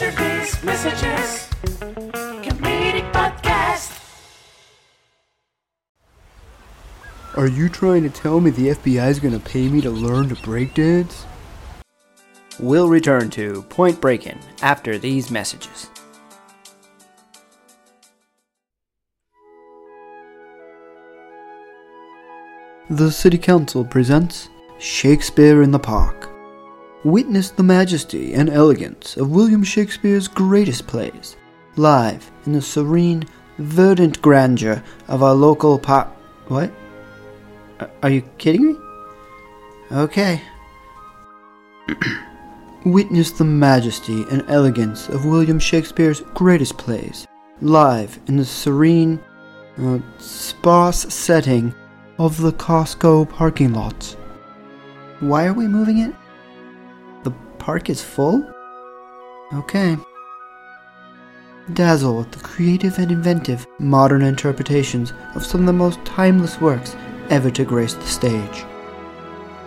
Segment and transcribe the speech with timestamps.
[0.00, 1.48] After These Messages
[2.42, 3.92] Comedic Podcast.
[7.36, 10.36] Are you trying to tell me the FBI is gonna pay me to learn to
[10.36, 11.26] breakdance?
[12.58, 15.90] We'll return to Point Breakin' after these messages.
[22.88, 24.48] The City Council presents
[24.78, 26.29] Shakespeare in the Park.
[27.04, 31.38] Witness the majesty and elegance of William Shakespeare's greatest plays,
[31.76, 33.24] live in the serene,
[33.56, 36.08] verdant grandeur of our local park.
[36.48, 36.70] What?
[38.02, 38.76] Are you kidding me?
[39.90, 40.42] Okay.
[42.84, 47.26] Witness the majesty and elegance of William Shakespeare's greatest plays,
[47.62, 49.18] live in the serene,
[49.78, 51.74] uh, sparse setting
[52.18, 54.04] of the Costco parking lot.
[55.20, 56.14] Why are we moving it?
[57.60, 58.50] Park is full?
[59.52, 59.96] Okay.
[61.74, 66.96] Dazzle with the creative and inventive modern interpretations of some of the most timeless works
[67.28, 68.62] ever to grace the stage.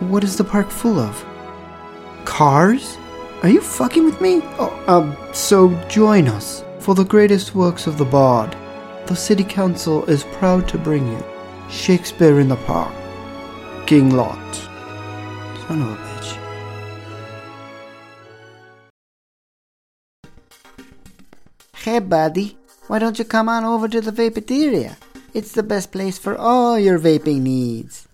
[0.00, 1.24] What is the park full of?
[2.24, 2.98] Cars?
[3.44, 4.40] Are you fucking with me?
[4.58, 8.56] Oh, um, so join us for the greatest works of the bard.
[9.06, 11.24] The City Council is proud to bring you
[11.70, 12.92] Shakespeare in the Park,
[13.86, 14.54] King Lot.
[15.68, 16.13] Son of a bitch.
[21.84, 24.96] Hey, buddy, why don't you come on over to the Vapeteria?
[25.34, 28.08] It's the best place for all your vaping needs.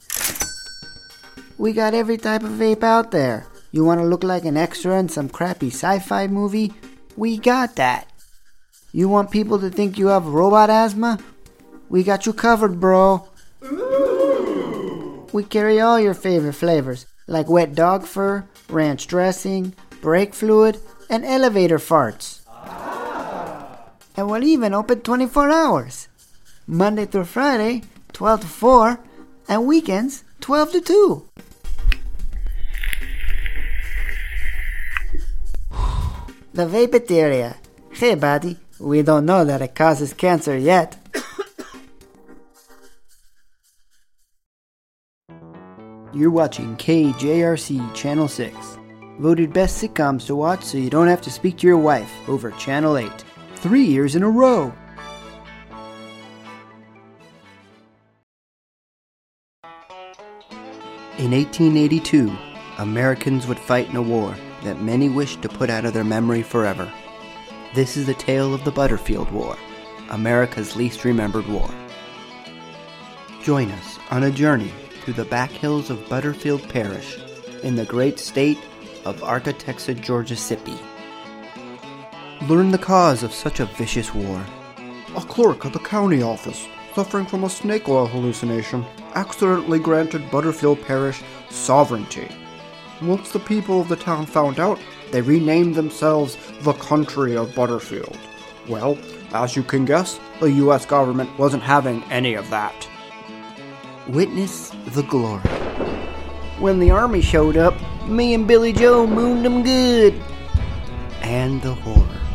[1.57, 3.47] We got every type of vape out there.
[3.71, 6.73] You want to look like an extra in some crappy sci fi movie?
[7.17, 8.09] We got that.
[8.91, 11.21] You want people to think you have robot asthma?
[11.89, 13.29] We got you covered, bro.
[15.33, 21.25] We carry all your favorite flavors, like wet dog fur, ranch dressing, brake fluid, and
[21.25, 22.40] elevator farts.
[24.21, 26.09] And we're even open 24 hours.
[26.67, 29.01] Monday through Friday, 12 to 4,
[29.49, 31.27] and weekends, 12 to 2.
[36.53, 37.57] The Vapeteria.
[37.93, 40.99] Hey, buddy, we don't know that it causes cancer yet.
[46.13, 48.55] You're watching KJRC Channel 6.
[49.19, 52.51] Voted best sitcoms to watch so you don't have to speak to your wife over
[52.51, 53.25] Channel 8.
[53.61, 54.73] Three years in a row.
[61.19, 62.35] In 1882,
[62.79, 66.43] Americans would fight in a war that many wished to put out of their memory
[66.43, 66.91] forever.
[67.75, 69.59] This is the tale of the Butterfield War,
[70.09, 71.69] America's least remembered war.
[73.43, 74.73] Join us on a journey
[75.03, 77.19] through the back hills of Butterfield Parish
[77.63, 78.59] in the great state
[79.05, 80.37] of Arkatexa, Georgia.
[82.51, 84.45] Learn the cause of such a vicious war.
[85.15, 86.67] A clerk at the county office,
[86.97, 88.85] suffering from a snake oil hallucination,
[89.15, 92.29] accidentally granted Butterfield Parish sovereignty.
[93.03, 94.81] Once the people of the town found out,
[95.13, 98.19] they renamed themselves the Country of Butterfield.
[98.69, 98.99] Well,
[99.33, 102.89] as you can guess, the US government wasn't having any of that.
[104.09, 105.49] Witness the glory.
[106.59, 107.77] When the army showed up,
[108.09, 110.21] me and Billy Joe mooned them good.
[111.23, 112.30] And the horror.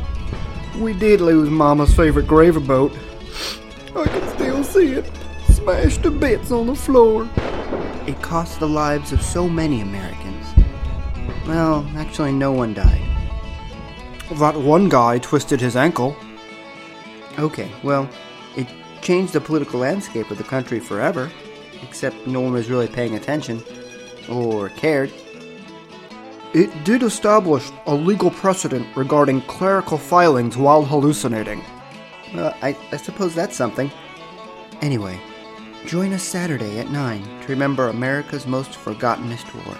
[0.80, 2.91] We did lose Mama's favorite gravy boat.
[3.96, 5.09] I can still see it,
[5.47, 7.30] smashed to bits on the floor.
[8.06, 10.46] It cost the lives of so many Americans.
[11.47, 13.02] Well, actually, no one died.
[14.34, 16.16] That one guy twisted his ankle.
[17.40, 18.09] Okay, well,
[18.57, 18.68] it
[19.02, 21.31] changed the political landscape of the country forever,
[21.84, 23.63] except no one was really paying attention
[24.30, 25.13] or cared.
[26.56, 31.62] It did establish a legal precedent regarding clerical filings while hallucinating.
[32.34, 33.92] Well, I, I suppose that's something.
[34.82, 35.20] Anyway,
[35.86, 39.78] join us Saturday at 9 to remember America's most forgottenest war,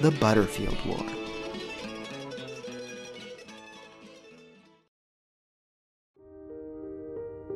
[0.00, 1.04] the Butterfield War.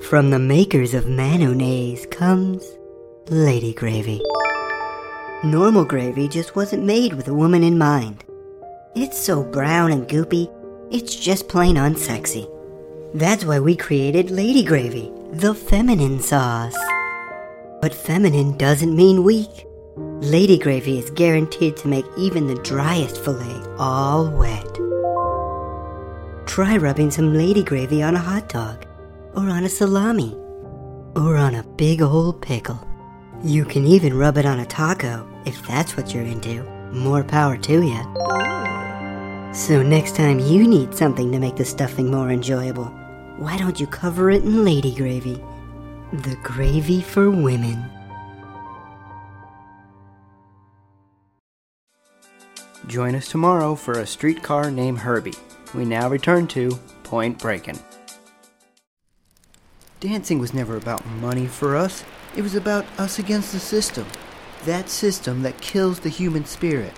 [0.03, 2.63] From the makers of mayonnaise comes
[3.31, 4.21] Lady Gravy.
[5.43, 8.23] Normal gravy just wasn't made with a woman in mind.
[8.97, 10.53] It's so brown and goopy,
[10.91, 12.51] it's just plain unsexy.
[13.15, 16.77] That's why we created Lady Gravy, the feminine sauce.
[17.81, 19.65] But feminine doesn't mean weak.
[19.97, 24.75] Lady Gravy is guaranteed to make even the driest fillet all wet.
[26.49, 28.87] Try rubbing some Lady Gravy on a hot dog,
[29.37, 30.35] or on a salami,
[31.15, 32.85] or on a big old pickle.
[33.45, 36.65] You can even rub it on a taco if that's what you're into.
[36.91, 38.50] More power to ya.
[39.52, 42.85] So next time you need something to make the stuffing more enjoyable,
[43.37, 45.43] why don't you cover it in lady gravy?
[46.12, 47.85] The gravy for women.
[52.87, 55.35] Join us tomorrow for a streetcar named Herbie.
[55.75, 57.79] We now return to Point Breakin'.
[59.99, 62.05] Dancing was never about money for us.
[62.37, 64.06] It was about us against the system.
[64.64, 66.93] That system that kills the human spirit.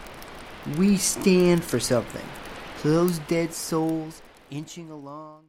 [0.76, 2.25] We stand for something.
[2.82, 5.44] Those dead souls inching along.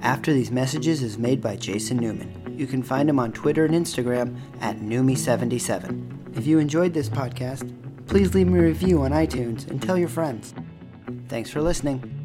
[0.00, 2.54] After These Messages is made by Jason Newman.
[2.56, 6.36] You can find him on Twitter and Instagram at Numi77.
[6.38, 7.74] If you enjoyed this podcast,
[8.06, 10.54] please leave me a review on iTunes and tell your friends.
[11.28, 12.17] Thanks for listening.